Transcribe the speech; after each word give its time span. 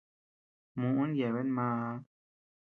Muʼün 0.79 1.11
yebean 1.19 1.49
maa. 1.55 1.91